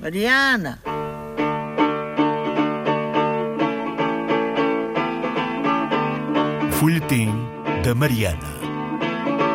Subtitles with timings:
[0.00, 0.78] Mariana!
[6.72, 7.28] Folhetim
[7.84, 8.38] da Mariana.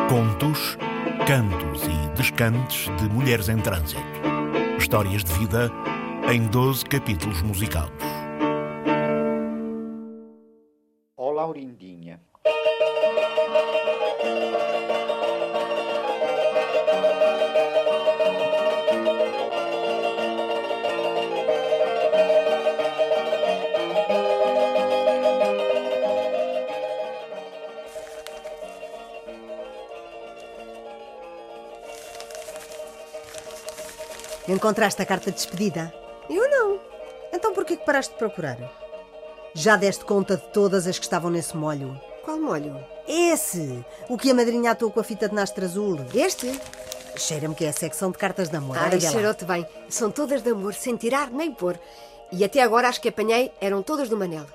[0.08, 0.78] Contos,
[1.26, 4.00] cantos e descantes de mulheres em trânsito.
[4.78, 5.68] Histórias de vida
[6.32, 8.15] em 12 capítulos musicados.
[34.48, 35.92] Encontraste a carta de despedida?
[36.30, 36.80] Eu não.
[37.32, 38.58] Então por que que paraste de procurar?
[39.54, 42.00] Já deste conta de todas as que estavam nesse molho?
[42.24, 42.76] Qual molho?
[43.08, 43.84] Esse!
[44.08, 45.98] O que a madrinha atou com a fita de nastro azul.
[46.14, 46.60] Este?
[47.16, 48.76] Cheira-me que é a secção de cartas de amor.
[48.78, 49.66] Ai, cheirou-te bem.
[49.88, 51.78] São todas de amor, sem tirar nem pôr.
[52.30, 54.46] E até agora as que apanhei eram todas do Manel.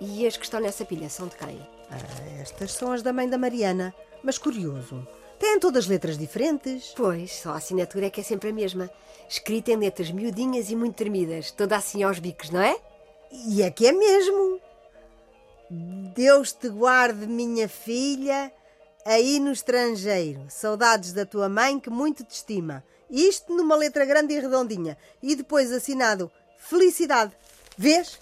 [0.00, 1.60] E as que estão nessa pilha são de quem?
[1.90, 1.96] Ah,
[2.40, 3.94] estas são as da mãe da Mariana.
[4.22, 5.06] Mas curioso.
[5.40, 6.92] Têm todas letras diferentes.
[6.94, 8.90] Pois, só a assinatura é que é sempre a mesma.
[9.26, 12.78] Escrita em letras miudinhas e muito tremidas, toda assim aos bicos, não é?
[13.32, 14.60] E é que é mesmo.
[16.14, 18.52] Deus te guarde, minha filha,
[19.04, 20.44] aí no estrangeiro.
[20.50, 22.84] Saudades da tua mãe que muito te estima.
[23.08, 24.98] Isto numa letra grande e redondinha.
[25.22, 27.32] E depois assinado Felicidade.
[27.78, 28.18] Vês?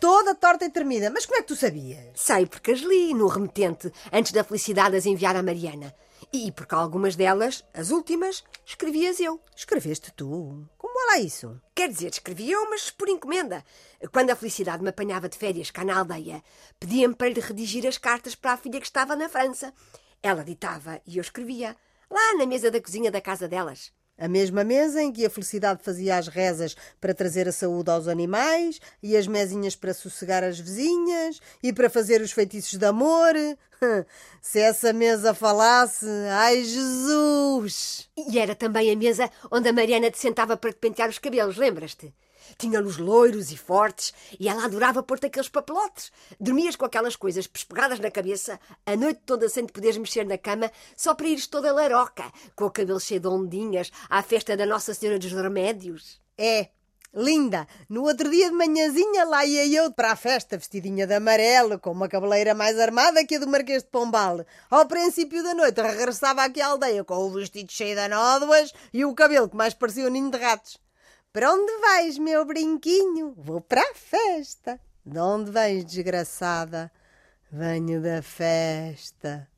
[0.00, 1.10] Toda torta e tremida.
[1.10, 2.00] Mas como é que tu sabias?
[2.14, 5.94] Sei porque as li no remetente, antes da felicidade as enviar à Mariana.
[6.36, 9.40] E porque algumas delas, as últimas, escrevias eu.
[9.54, 10.68] Escreveste tu.
[10.76, 11.60] Como lá isso?
[11.72, 13.64] Quer dizer, escrevi eu, mas por encomenda.
[14.10, 16.42] Quando a felicidade me apanhava de férias cá na aldeia,
[16.80, 19.72] pedia-me para lhe redigir as cartas para a filha que estava na França.
[20.20, 21.76] Ela ditava e eu escrevia,
[22.10, 23.92] lá na mesa da cozinha da casa delas.
[24.16, 28.06] A mesma mesa em que a felicidade fazia as rezas para trazer a saúde aos
[28.06, 33.34] animais, e as mesinhas para sossegar as vizinhas, e para fazer os feitiços de amor.
[34.40, 38.08] Se essa mesa falasse, ai Jesus!
[38.16, 41.56] E era também a mesa onde a Mariana te sentava para te pentear os cabelos,
[41.56, 42.14] lembras-te?
[42.58, 46.12] Tinha-los loiros e fortes e ela adorava pôr-te aqueles papelotes.
[46.38, 50.38] Dormias com aquelas coisas pespegadas na cabeça, a noite toda sem te poderes mexer na
[50.38, 52.24] cama, só para ires toda laroca,
[52.54, 56.20] com o cabelo cheio de ondinhas, à festa da Nossa Senhora dos Remédios.
[56.36, 56.68] É,
[57.14, 57.66] linda!
[57.88, 61.92] No outro dia de manhãzinha lá ia eu para a festa, vestidinha de amarelo, com
[61.92, 64.44] uma cabeleira mais armada que a do Marquês de Pombal.
[64.70, 69.04] Ao princípio da noite regressava aqui à aldeia com o vestido cheio de nódoas e
[69.04, 70.83] o cabelo que mais parecia um ninho de ratos.
[71.34, 73.34] Para onde vais, meu brinquinho?
[73.36, 74.78] Vou para a festa.
[75.04, 76.92] De onde vens, desgraçada?
[77.50, 79.48] Venho da festa.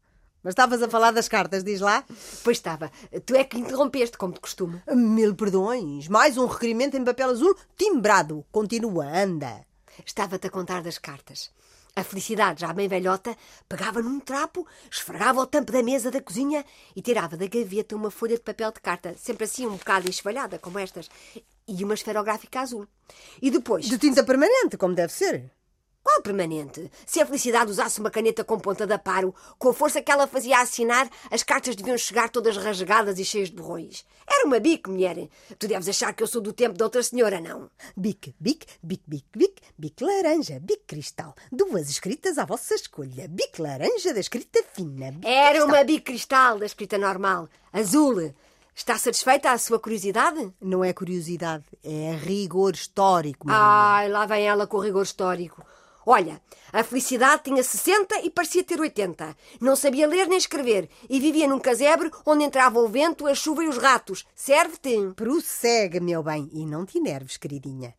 [0.42, 2.02] Mas estavas a falar das cartas, diz lá?
[2.42, 2.90] Pois estava.
[3.26, 4.82] Tu é que interrompeste, como de costume.
[4.88, 6.08] Mil perdões.
[6.08, 8.42] Mais um requerimento em papel azul timbrado.
[8.50, 9.66] Continua, anda.
[10.02, 11.50] Estava-te a contar das cartas.
[11.94, 13.36] A felicidade, já bem velhota,
[13.68, 18.10] pegava num trapo, esfregava o tampo da mesa da cozinha e tirava da gaveta uma
[18.10, 21.08] folha de papel de carta, sempre assim um bocado enxovalhada, como estas,
[21.68, 22.86] e uma esferográfica azul.
[23.40, 23.86] E depois.
[23.86, 25.50] De tinta permanente, como deve ser.
[26.02, 26.88] Qual permanente?
[27.04, 30.28] Se a felicidade usasse uma caneta com ponta de aparo, com a força que ela
[30.28, 34.04] fazia assinar, as cartas deviam chegar todas rasgadas e cheias de borrões.
[34.24, 35.28] Era uma bique, mulher.
[35.58, 37.68] Tu deves achar que eu sou do tempo da outra senhora, não?
[37.96, 41.34] Bic, bic, bic, bic, bic, bic laranja, bic cristal.
[41.50, 43.26] Duas escritas à vossa escolha.
[43.26, 45.10] Bic laranja da escrita fina.
[45.10, 45.68] Bic Era cristal.
[45.68, 48.32] uma bique cristal da escrita normal, azul.
[48.78, 50.52] Está satisfeita a sua curiosidade?
[50.60, 53.46] Não é curiosidade, é rigor histórico.
[53.46, 53.62] Maria.
[53.62, 55.64] Ai, lá vem ela com o rigor histórico.
[56.04, 59.34] Olha, a felicidade tinha 60 e parecia ter 80.
[59.62, 63.64] Não sabia ler nem escrever e vivia num casebre onde entrava o vento, a chuva
[63.64, 64.26] e os ratos.
[64.34, 65.10] Serve-te?
[65.16, 67.94] Prossegue, meu bem, e não te enerves, queridinha.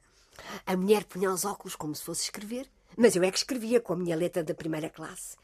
[0.63, 3.93] A mulher punha os óculos como se fosse escrever, mas eu é que escrevia com
[3.93, 5.37] a minha letra da primeira classe.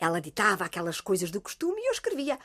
[0.00, 2.38] Ela ditava aquelas coisas do costume e eu escrevia.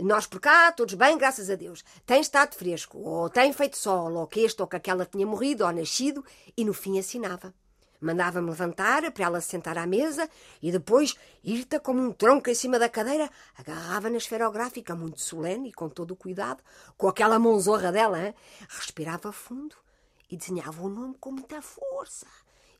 [0.00, 1.84] Nós por cá, todos bem, graças a Deus.
[2.04, 5.64] Tem estado fresco, ou tem feito sol, ou que este ou que aquela tinha morrido
[5.64, 6.24] ou nascido,
[6.56, 7.54] e no fim assinava.
[8.00, 10.28] Mandava-me levantar para ela se sentar à mesa
[10.60, 15.70] e depois, irta como um tronco em cima da cadeira, agarrava na esferográfica, muito solene
[15.70, 16.62] e com todo o cuidado,
[16.98, 18.34] com aquela mãozorra dela, hein?
[18.68, 19.76] respirava fundo
[20.30, 22.26] e desenhava o nome com muita força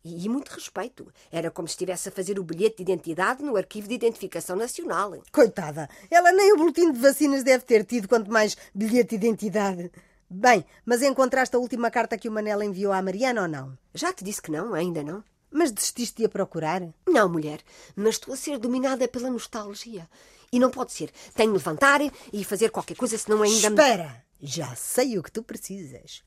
[0.07, 1.13] e, muito respeito.
[1.31, 5.21] Era como se estivesse a fazer o bilhete de identidade no Arquivo de Identificação Nacional.
[5.33, 9.91] Coitada, ela nem o boletim de vacinas deve ter tido, quanto mais bilhete de identidade.
[10.29, 13.79] Bem, mas encontraste a última carta que o Manela enviou à Mariana ou não?
[13.95, 15.23] Já te disse que não, ainda não.
[15.51, 16.83] Mas desististe de a procurar?
[17.07, 17.61] Não, mulher,
[17.95, 20.09] mas estou a ser dominada pela nostalgia.
[20.53, 21.11] E não pode ser.
[21.35, 22.01] Tenho de levantar
[22.33, 23.77] e fazer qualquer coisa, senão ainda me...
[23.77, 24.25] Espera!
[24.41, 26.23] Já sei o que tu precisas.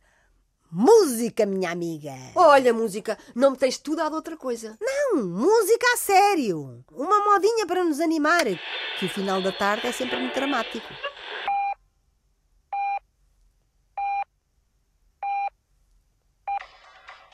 [0.71, 2.12] Música, minha amiga.
[2.36, 4.77] Olha, música, não me tens tudo dado outra coisa.
[4.80, 6.86] Não, música a sério.
[6.92, 8.45] Uma modinha para nos animar.
[9.00, 10.88] Que o final da tarde é sempre muito dramático.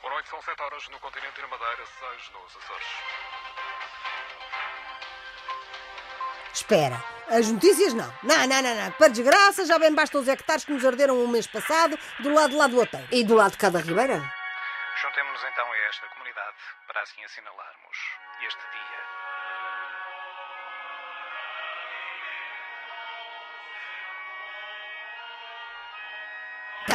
[0.01, 3.34] Boa noite, são 7 horas no continente e na Madeira, 6 nos Açores.
[6.55, 8.09] Espera, as notícias não.
[8.23, 8.91] Não, não, não, não.
[8.93, 12.51] Para desgraça, já bem basta os hectares que nos arderam o mês passado do lado
[12.51, 13.05] de lá do hotel.
[13.11, 14.23] E do lado de cada ribeira?
[15.01, 16.55] Juntemos-nos então a esta comunidade
[16.87, 17.97] para assim assinalarmos
[18.47, 19.01] este dia.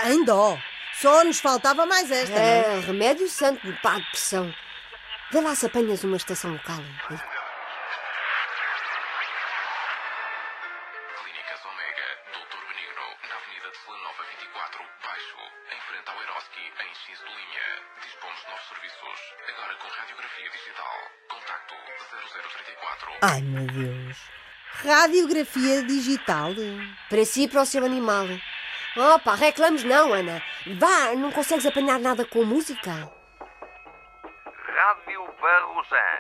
[0.01, 0.57] Tem dó.
[0.95, 2.35] Só nos faltava mais esta.
[2.35, 2.79] não é?
[2.79, 4.55] É, remédio santo para a depressão.
[5.31, 6.79] Vê lá se apanhas uma estação local.
[23.22, 24.17] Ai, meu Deus.
[24.82, 26.52] Radiografia digital.
[27.11, 28.25] Para si e para o seu animal.
[28.96, 30.43] Opa, reclamos não, Ana.
[30.78, 32.90] Vá, não consegues apanhar nada com música?
[34.75, 36.19] Rádio Barrosan,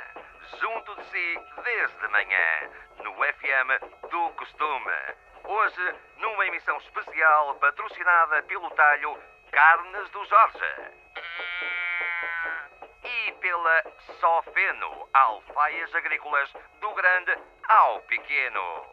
[0.60, 2.70] junto de si desde manhã,
[3.02, 3.80] no FM
[4.10, 4.92] do costume.
[5.44, 9.18] Hoje, numa emissão especial patrocinada pelo talho
[9.50, 11.00] Carnes do Jorge.
[13.50, 13.82] Pela
[14.20, 17.36] Sofeno, alfaias agrícolas do grande
[17.66, 18.86] ao pequeno.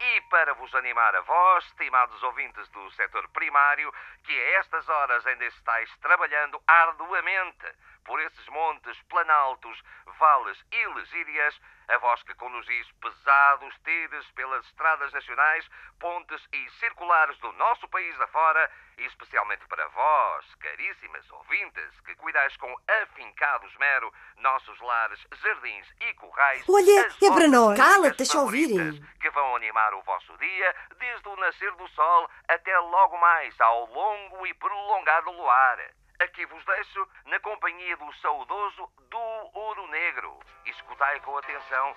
[0.00, 3.94] E para vos animar a vós, estimados ouvintes do setor primário,
[4.24, 7.72] que a estas horas ainda estáis trabalhando arduamente
[8.04, 9.82] por esses montes, planaltos,
[10.18, 15.68] vales e legírias, a vós que conduzis pesados tires pelas estradas nacionais,
[15.98, 22.56] pontes e circulares do nosso país afora, e especialmente para vós, caríssimas ouvintes, que cuidais
[22.58, 26.64] com afincado esmero nossos lares, jardins e currais.
[26.68, 27.76] Olha, é para nós.
[27.76, 28.68] Cala-te, músicas deixa ouvir.
[28.68, 33.60] favoritas, que vão animar o vosso dia desde o nascer do sol até logo mais
[33.60, 35.78] ao longo e prolongado luar.
[36.20, 40.38] Aqui vos deixo na companhia do saudoso do Ouro Negro.
[40.66, 41.94] Escutai com atenção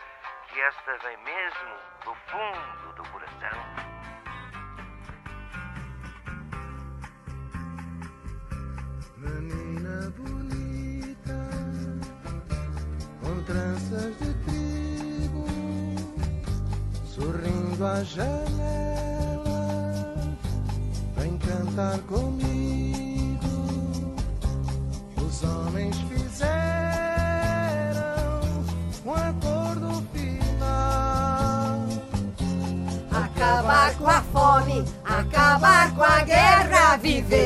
[0.47, 1.75] que esta vem mesmo
[2.05, 3.59] do fundo do coração.
[9.17, 11.37] Menina bonita,
[13.21, 15.45] com tranças de trigo,
[17.05, 18.37] sorrindo à janela,
[21.17, 22.82] vem cantar comigo.
[25.43, 26.53] Os homens fizeram
[29.05, 31.85] um acordo final.
[33.11, 37.42] Acabar com a fome, acabar com a guerra, viver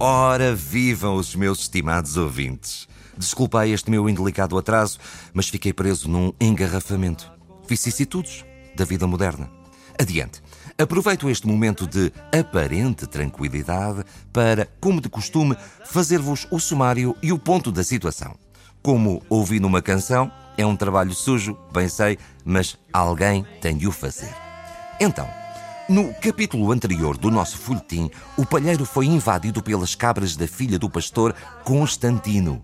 [0.00, 2.86] Ora, vivam os meus estimados ouvintes.
[3.16, 5.00] Desculpei este meu indelicado atraso,
[5.34, 7.28] mas fiquei preso num engarrafamento.
[7.68, 8.44] Vicissitudes
[8.76, 9.50] da vida moderna.
[10.00, 10.40] Adiante.
[10.78, 17.38] Aproveito este momento de aparente tranquilidade para, como de costume, fazer-vos o sumário e o
[17.38, 18.38] ponto da situação.
[18.80, 23.92] Como ouvi numa canção, é um trabalho sujo, bem sei, mas alguém tem de o
[23.92, 24.32] fazer.
[25.00, 25.28] Então,
[25.88, 30.90] no capítulo anterior do nosso folhetim, o palheiro foi invadido pelas cabras da filha do
[30.90, 32.60] pastor Constantino.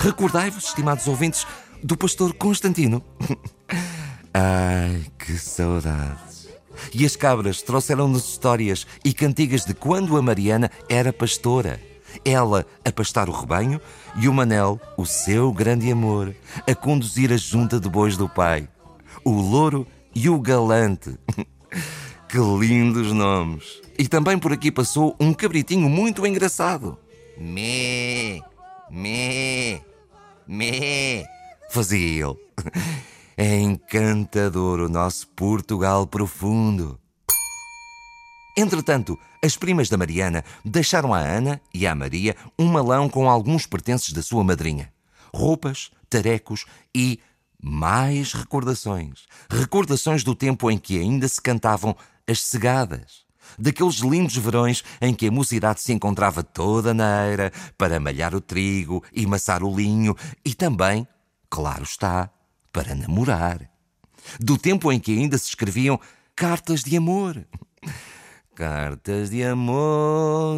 [0.00, 1.46] Recordai-vos, estimados ouvintes,
[1.82, 3.02] do pastor Constantino?
[4.34, 6.48] Ai, que saudades.
[6.92, 11.80] E as cabras trouxeram-nos histórias e cantigas de quando a Mariana era pastora.
[12.24, 13.80] Ela a pastar o rebanho
[14.16, 16.34] e o Manel, o seu grande amor,
[16.68, 18.68] a conduzir a junta de bois do pai.
[19.24, 21.16] O louro e o galante.
[22.34, 23.80] Que lindos nomes!
[23.96, 26.98] E também por aqui passou um cabritinho muito engraçado.
[27.38, 28.40] Mé,
[28.90, 29.80] mé,
[30.44, 31.24] mé,
[31.70, 32.36] fazia ele.
[33.36, 36.98] É encantador o nosso Portugal profundo.
[38.56, 43.64] Entretanto, as primas da Mariana deixaram à Ana e à Maria um malão com alguns
[43.64, 44.92] pertences da sua madrinha:
[45.32, 47.20] roupas, tarecos e
[47.62, 49.24] Mais recordações.
[49.48, 53.24] Recordações do tempo em que ainda se cantavam as cegadas.
[53.58, 58.40] Daqueles lindos verões em que a mocidade se encontrava toda na eira para malhar o
[58.40, 61.06] trigo e maçar o linho e também,
[61.48, 62.30] claro está,
[62.72, 63.68] para namorar.
[64.40, 66.00] Do tempo em que ainda se escreviam
[66.34, 67.46] cartas de amor.
[68.54, 70.56] Cartas de amor,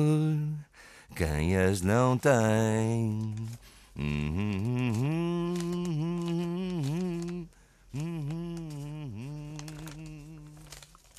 [1.15, 3.35] quem as não tem?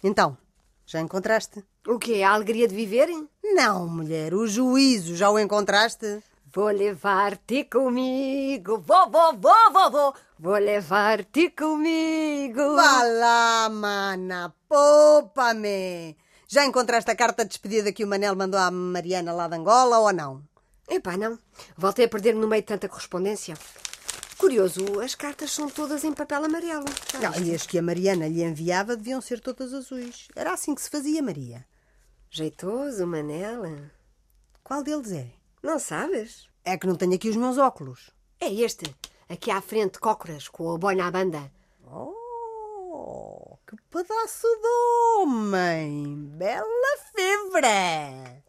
[0.07, 0.37] Então,
[0.85, 1.65] já encontraste?
[1.85, 2.23] O quê?
[2.23, 3.09] A alegria de viver?
[3.43, 6.23] Não, mulher, o juízo, já o encontraste?
[6.53, 10.13] Vou levar-te comigo, vou, vou, vou, vou, vou.
[10.39, 12.75] Vou levar-te comigo.
[12.77, 16.15] Vá lá, mana, poupa-me.
[16.47, 19.99] Já encontraste a carta de despedida que o Manel mandou à Mariana lá de Angola
[19.99, 20.41] ou não?
[20.87, 21.37] Epá, não.
[21.75, 23.57] Voltei a perder no meio de tanta correspondência.
[24.37, 26.85] Curioso, as cartas são todas em papel amarelo.
[27.19, 30.27] Não, e as que a Mariana lhe enviava deviam ser todas azuis.
[30.35, 31.65] Era assim que se fazia, Maria.
[32.29, 33.91] Jeitoso, Manela.
[34.63, 35.31] Qual deles é?
[35.63, 36.47] Não sabes?
[36.63, 38.11] É que não tenho aqui os meus óculos.
[38.39, 38.95] É este.
[39.27, 41.51] Aqui à frente, cócoras, com a boina à banda.
[41.83, 46.27] Oh, que pedaço de homem!
[46.37, 48.43] Bela febra!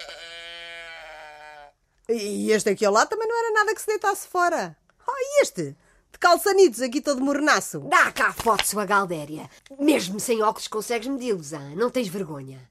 [2.11, 4.77] E este aqui ao lado também não era nada que se deitasse fora.
[5.09, 5.75] Ah, e este?
[6.13, 7.81] De calçanitos, aqui todo mornaço.
[7.81, 9.49] Dá cá a foto, sua galdéria.
[9.79, 11.71] Mesmo sem óculos consegues medi-los, ah?
[11.77, 12.69] não tens vergonha.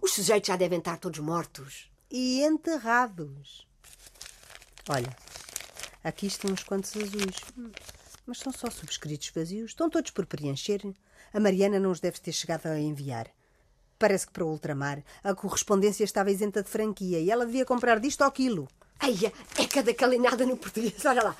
[0.00, 1.90] Os sujeitos já devem estar todos mortos.
[2.10, 3.66] E enterrados.
[4.88, 5.14] Olha,
[6.02, 7.36] aqui estão uns quantos azuis.
[8.26, 9.70] Mas são só subscritos vazios.
[9.70, 10.80] Estão todos por preencher.
[11.32, 13.28] A Mariana não os deve ter chegado a enviar.
[13.98, 18.00] Parece que para o ultramar a correspondência estava isenta de franquia e ela devia comprar
[18.00, 18.68] disto ou aquilo.
[19.02, 21.04] Eia, é cada calinada no português.
[21.04, 21.36] Olha lá.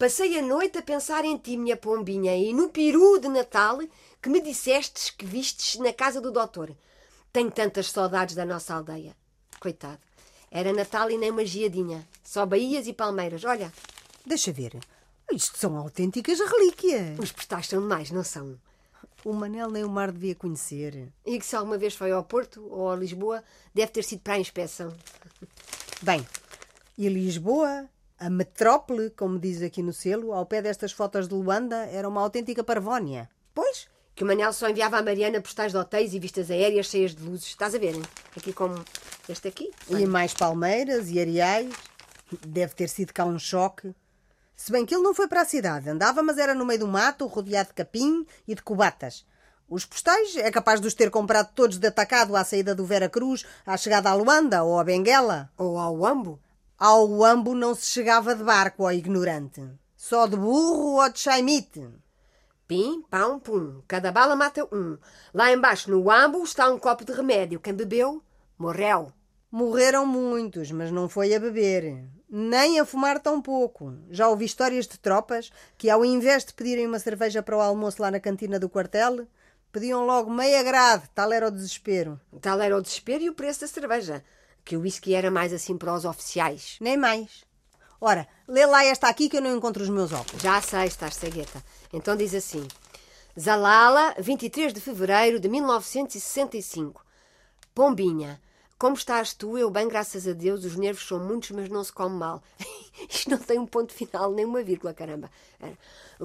[0.00, 3.80] Passei a noite a pensar em ti, minha pombinha, e no peru de Natal
[4.22, 6.74] que me dissestes que vistes na casa do doutor.
[7.30, 9.14] Tenho tantas saudades da nossa aldeia.
[9.60, 10.00] Coitado.
[10.50, 12.08] Era Natal e nem uma giadinha.
[12.24, 13.44] Só baías e palmeiras.
[13.44, 13.70] Olha,
[14.24, 14.78] Deixa ver.
[15.30, 17.18] Isto são autênticas relíquias.
[17.18, 18.58] os postais são demais, não são?
[19.22, 21.12] O Manel nem o mar devia conhecer.
[21.26, 24.32] E que se alguma vez foi ao Porto ou a Lisboa, deve ter sido para
[24.32, 24.96] a inspeção.
[26.00, 26.26] Bem,
[26.96, 27.86] e Lisboa,
[28.20, 32.20] a metrópole, como diz aqui no selo, ao pé destas fotos de Luanda, era uma
[32.20, 33.30] autêntica parvónia.
[33.54, 37.14] Pois, que o Manel só enviava à Mariana postais de hotéis e vistas aéreas cheias
[37.14, 37.46] de luzes.
[37.46, 38.02] Estás a ver, hein?
[38.36, 38.84] Aqui como
[39.26, 39.70] este aqui.
[39.88, 41.72] E mais palmeiras e areais.
[42.46, 43.94] Deve ter sido cá um choque.
[44.54, 46.86] Se bem que ele não foi para a cidade, andava, mas era no meio do
[46.86, 49.24] mato, rodeado de capim e de cubatas.
[49.66, 53.08] Os postais é capaz de os ter comprado todos de atacado à saída do Vera
[53.08, 55.50] Cruz, à chegada à Luanda ou à Benguela.
[55.56, 56.38] Ou ao Ambo.
[56.82, 59.62] Ao Ambo não se chegava de barco, ó ignorante.
[59.94, 61.86] Só de burro ou de chaimite.
[62.66, 63.82] Pim, pão, pum.
[63.86, 64.96] Cada bala mata um.
[65.34, 67.60] Lá embaixo, no Ambo, está um copo de remédio.
[67.60, 68.22] Quem bebeu,
[68.56, 69.12] morreu.
[69.52, 72.02] Morreram muitos, mas não foi a beber.
[72.26, 73.92] Nem a fumar tão pouco.
[74.08, 78.00] Já ouvi histórias de tropas que, ao invés de pedirem uma cerveja para o almoço
[78.00, 79.26] lá na cantina do quartel,
[79.70, 82.18] pediam logo meia grade, tal era o desespero.
[82.40, 84.24] Tal era o desespero e o preço da cerveja.
[84.70, 86.76] Que o whisky era mais assim para os oficiais.
[86.80, 87.44] Nem mais.
[88.00, 90.40] Ora, lê lá esta aqui que eu não encontro os meus óculos.
[90.40, 91.60] Já sei, estás cegueta.
[91.92, 92.64] Então diz assim:
[93.36, 97.04] Zalala, 23 de fevereiro de 1965.
[97.74, 98.40] Pombinha,
[98.78, 99.58] como estás tu?
[99.58, 100.64] Eu bem, graças a Deus.
[100.64, 102.40] Os nervos são muitos, mas não se come mal.
[103.10, 105.28] Isto não tem um ponto final, nem uma vírgula, caramba.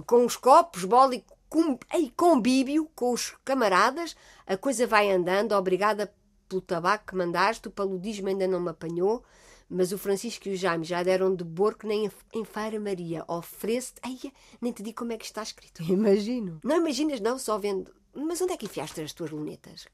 [0.06, 5.54] Com os copos, bola e com, ei, convívio com os camaradas, a coisa vai andando.
[5.54, 6.14] Obrigada
[6.56, 7.68] pelo tabaco que mandaste.
[7.68, 9.24] O paludismo ainda não me apanhou.
[9.68, 13.26] Mas o Francisco e o Jaime já deram de borco nem em Feira Maria.
[13.28, 14.00] Oferece-te.
[14.04, 14.32] Ai,
[14.62, 15.82] nem te digo como é que está escrito.
[15.92, 16.60] Imagino.
[16.64, 17.92] Não imaginas, não, só vendo.
[18.14, 19.88] Mas onde é que enfiaste as tuas lunetas?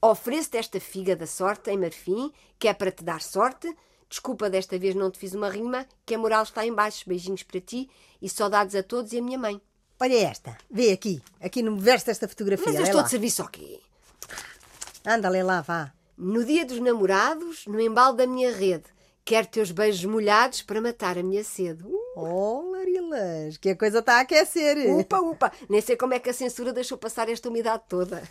[0.00, 3.72] Ofereço-te esta figa da sorte em marfim, que é para te dar sorte.
[4.08, 7.04] Desculpa, desta vez não te fiz uma rima, que a moral está em baixo.
[7.06, 7.88] Beijinhos para ti
[8.20, 9.60] e saudades a todos e a minha mãe.
[10.00, 10.56] Olha esta.
[10.68, 11.22] Vê aqui.
[11.40, 12.66] Aqui no verso desta fotografia.
[12.66, 13.04] Mas eu estou lá.
[13.04, 13.80] de serviço ao quê?
[15.04, 15.92] Anda, lê lá, vá.
[16.16, 18.84] No dia dos namorados, no embalo da minha rede,
[19.24, 21.82] quero teus beijos molhados para matar a minha sede.
[21.84, 24.76] Uh, Oh, Larilas, que a coisa está a aquecer.
[24.94, 25.50] upa, upa!
[25.68, 28.22] Nem sei como é que a censura deixou passar esta umidade toda.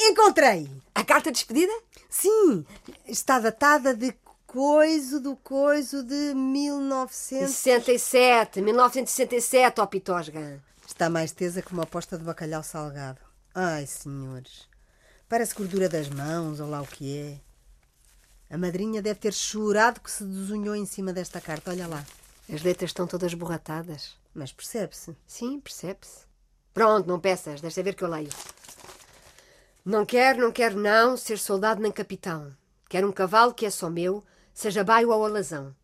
[0.00, 0.70] Encontrei!
[0.94, 1.72] A carta de despedida?
[2.08, 2.64] Sim,
[3.06, 4.14] está datada de
[4.46, 7.54] coiso do coiso de 1900.
[7.54, 10.62] 67, 1967, ó Pitosga.
[10.86, 13.18] Está mais tesa que uma posta de bacalhau salgado.
[13.54, 14.66] Ai, senhores.
[15.32, 17.40] Parece gordura das mãos, ou lá o que é.
[18.54, 21.70] A madrinha deve ter chorado que se desunhou em cima desta carta.
[21.70, 22.04] Olha lá.
[22.52, 24.14] As letras estão todas borratadas.
[24.34, 25.16] Mas percebe-se.
[25.26, 26.26] Sim, percebe-se.
[26.74, 28.28] Pronto, não peças, deixa ver que eu leio.
[29.82, 32.54] Não quero, não quero não ser soldado nem capitão.
[32.86, 34.22] Quero um cavalo que é só meu,
[34.52, 35.74] seja baio ou alazão.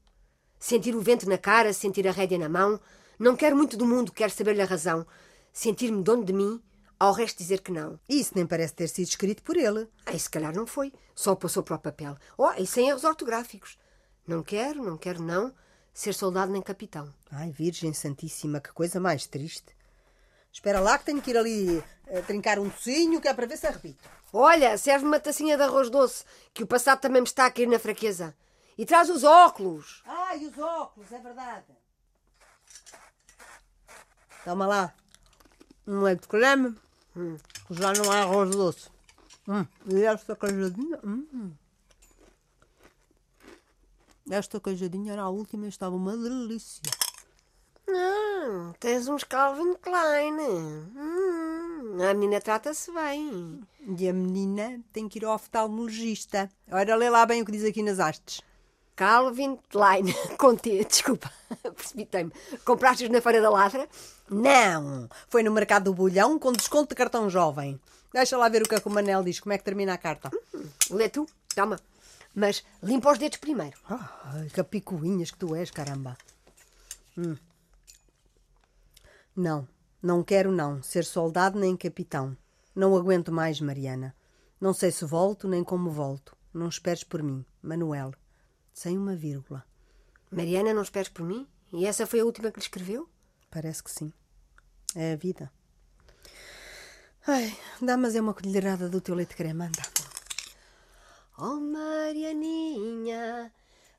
[0.58, 2.78] Sentir o vento na cara, sentir a rédea na mão.
[3.18, 5.06] Não quero muito do mundo, quero saber-lhe a razão.
[5.54, 6.62] Sentir-me dono de mim,
[6.98, 7.98] ao resto dizer que não.
[8.08, 9.88] Isso nem parece ter sido escrito por ele.
[10.06, 12.16] Aí se calhar não foi, só passou para o papel.
[12.36, 13.78] Oh, e sem erros ortográficos.
[14.26, 15.54] Não quero, não quero não
[15.98, 17.12] ser soldado nem capitão.
[17.30, 19.76] Ai, Virgem Santíssima, que coisa mais triste.
[20.52, 23.56] Espera lá que tenho que ir ali eh, trincar um tocinho, que é para ver
[23.56, 24.08] se arrebito.
[24.32, 26.24] Olha, serve uma tacinha de arroz doce,
[26.54, 28.36] que o passado também me está a cair na fraqueza.
[28.76, 30.02] E traz os óculos.
[30.06, 31.66] Ah, e os óculos, é verdade.
[34.44, 34.94] Toma lá.
[35.84, 36.76] Um leite de creme.
[37.18, 37.36] Hum,
[37.70, 38.88] já não há arroz doce.
[39.48, 41.00] Hum, e esta queijadinha.
[41.04, 41.50] Hum.
[44.30, 46.80] Esta queijadinha era a última e estava uma delícia.
[47.88, 50.38] Não, tens uns Calvin Klein.
[50.94, 53.66] Hum, a menina trata-se bem.
[53.98, 56.48] E a menina tem que ir ao oftalmologista.
[56.70, 58.42] Ora, lê lá bem o que diz aqui nas hastes.
[58.98, 60.06] Calvin Klein.
[60.36, 61.30] Conte, desculpa,
[61.76, 62.32] precipitei-me.
[62.64, 63.88] Compraste-os na Feira da Ladra?
[64.28, 67.80] Não, foi no mercado do bolhão com desconto de cartão jovem.
[68.12, 69.98] Deixa lá ver o que é que o Manel diz, como é que termina a
[69.98, 70.32] carta.
[70.90, 71.78] Lê tu, toma.
[72.34, 73.78] Mas limpa os dedos primeiro.
[73.88, 76.18] Ai, que picuinhas que tu és, caramba.
[77.16, 77.36] Hum.
[79.36, 79.68] Não,
[80.02, 82.36] não quero não, ser soldado nem capitão.
[82.74, 84.12] Não aguento mais, Mariana.
[84.60, 86.36] Não sei se volto nem como volto.
[86.52, 88.12] Não esperes por mim, Manuel.
[88.78, 89.66] Sem uma vírgula.
[90.30, 91.48] Mariana, não esperes por mim?
[91.72, 93.08] E essa foi a última que lhe escreveu?
[93.50, 94.12] Parece que sim.
[94.94, 95.50] É a vida.
[97.26, 99.82] Ai, dá, mas é uma colherada do teu leite creme, anda.
[101.36, 103.52] Oh, Marianinha,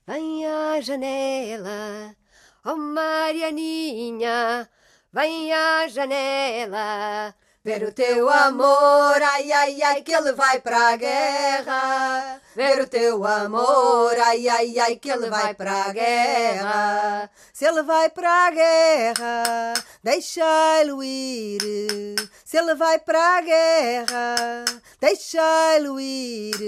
[0.07, 2.15] vem à janela.
[2.63, 4.69] Oh, Marianinha,
[5.11, 7.35] vem à janela.
[7.69, 12.41] Ver o teu amor, ai, ai, ai, que ele vai para a guerra.
[12.55, 17.29] Ver o teu amor, ai, ai, ai, que ele vai para a guerra.
[17.53, 22.15] Se ele vai para a guerra, deixa-lo ir.
[22.43, 24.65] Se ele vai para a guerra,
[24.99, 26.59] deixa-lo ir.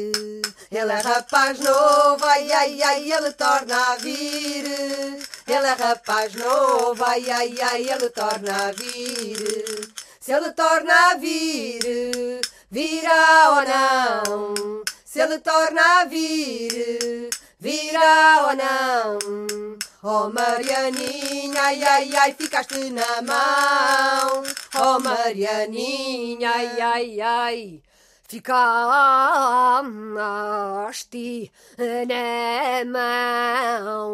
[0.72, 4.66] Ele é rapaz novo, ai, ai, ai, ele torna a vir.
[5.48, 10.01] Ele é rapaz novo, ai, ai, ai, ele torna a vir.
[10.22, 14.84] Se ele torna a vir, virá ou não.
[15.04, 19.18] Se ele torna a vir, virá ou não.
[20.04, 24.44] Oh Marianinha, ai, ai, ai, ficaste na mão.
[24.80, 27.82] Oh Marianinha, ai, ai, ai.
[28.28, 28.62] Ficaste
[32.08, 34.12] na mão.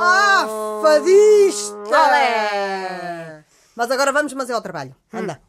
[0.00, 0.46] Ah,
[0.82, 1.74] fadista!
[1.88, 3.41] Olé!
[3.74, 4.94] Mas agora vamos, mas é ao trabalho.
[5.12, 5.40] Anda.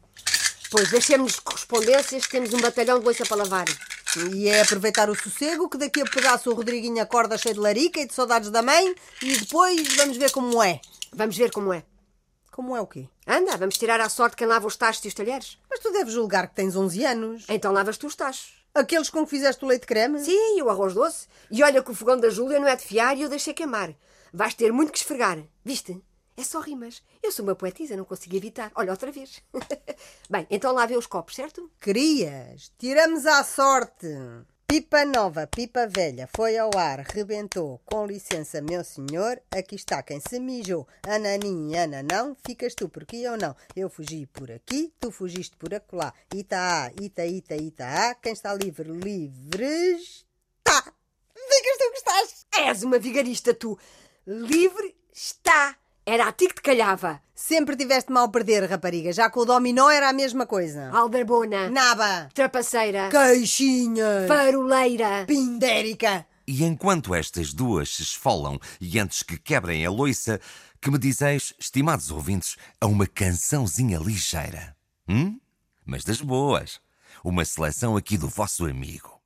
[0.70, 3.66] Pois deixemos correspondências, temos um batalhão de louça para lavar.
[4.32, 8.00] E é aproveitar o sossego, que daqui a pedaço o Rodriguinho acorda cheio de larica
[8.00, 10.80] e de saudades da mãe, e depois vamos ver como é.
[11.12, 11.84] Vamos ver como é.
[12.50, 13.08] Como é o quê?
[13.26, 15.58] Anda, vamos tirar à sorte quem lava os tachos e os talheres.
[15.68, 17.44] Mas tu deves julgar que tens 11 anos.
[17.48, 18.64] Então lavas tu os tachos.
[18.72, 20.20] Aqueles com que fizeste o leite creme?
[20.20, 21.26] Sim, e o arroz doce.
[21.50, 23.94] E olha que o fogão da Júlia não é de fiar e eu deixei queimar.
[24.32, 25.38] Vais ter muito que esfregar.
[25.64, 26.00] Viste?
[26.36, 27.02] É só rimas.
[27.22, 28.72] Eu sou uma poetisa, não consigo evitar.
[28.74, 29.42] Olha, outra vez.
[30.28, 31.70] Bem, então lá vê os copos, certo?
[31.80, 32.72] Querias.
[32.78, 34.08] Tiramos à sorte.
[34.66, 37.80] Pipa nova, pipa velha, foi ao ar, rebentou.
[37.84, 40.88] Com licença, meu senhor, aqui está quem se mijou.
[41.06, 43.54] Ananim ananão, ficas tu porque eu não.
[43.76, 46.12] Eu fugi por aqui, tu fugiste por acolá.
[46.34, 50.82] Ita, ita, ita, ita, quem está livre, livre está.
[50.82, 52.46] Ficas tu que estás.
[52.56, 53.78] És uma vigarista, tu.
[54.26, 55.76] Livre está.
[56.06, 57.18] Era a ti que te calhava.
[57.34, 59.10] Sempre tiveste mal perder, rapariga.
[59.10, 60.90] Já com o dominó era a mesma coisa.
[60.90, 61.70] Aldrabona.
[61.70, 62.28] Naba.
[62.34, 63.08] Trapaceira.
[63.08, 64.26] Queixinha.
[64.28, 65.24] Faroleira.
[65.26, 66.26] Pindérica.
[66.46, 70.38] E enquanto estas duas se esfolam e antes que quebrem a loiça,
[70.78, 74.76] que me dizeis, estimados ouvintes, a uma cançãozinha ligeira?
[75.08, 75.40] Hum?
[75.86, 76.80] Mas das boas.
[77.24, 79.18] Uma seleção aqui do vosso amigo.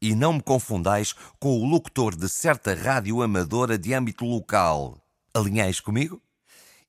[0.00, 4.99] E não me confundais com o locutor de certa rádio amadora de âmbito local.
[5.34, 6.20] Alinhais comigo?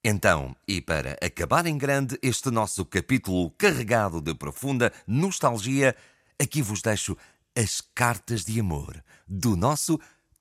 [0.03, 5.95] Então, e para acabar em grande este nosso capítulo carregado de profunda nostalgia,
[6.41, 7.15] aqui vos deixo
[7.55, 9.99] as cartas de amor do nosso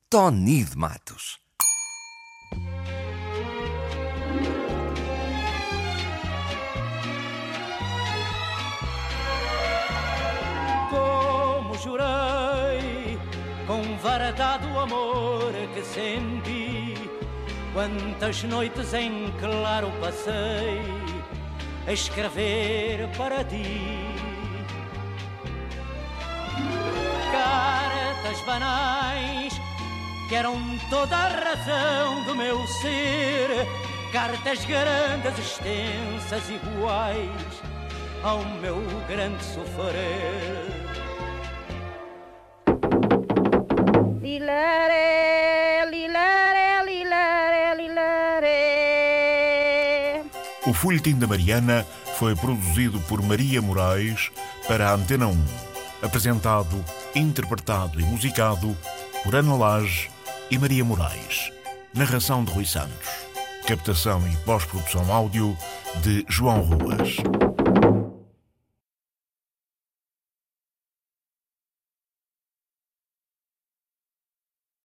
[0.09, 1.39] Tony de Matos.
[10.89, 13.19] Como jurei,
[13.67, 16.80] com varatado amor que senti,
[17.73, 20.83] Quantas noites em claro passei
[21.87, 23.65] a escrever para ti.
[27.31, 29.53] Cartas banais
[30.29, 30.57] que eram
[30.89, 33.67] toda a razão do meu ser.
[34.13, 37.63] Cartas grandes, extensas, iguais
[38.23, 40.91] ao meu grande sofrer.
[44.21, 45.40] Lilare,
[50.81, 51.87] Folhetim da Mariana
[52.19, 54.31] foi produzido por Maria Moraes
[54.67, 55.45] para a Antena 1.
[56.03, 56.83] Apresentado,
[57.15, 58.75] interpretado e musicado
[59.23, 60.11] por Ana Lage
[60.51, 61.53] e Maria Moraes.
[61.93, 63.11] Narração de Rui Santos.
[63.67, 65.55] Captação e pós-produção áudio
[66.03, 67.17] de João Ruas.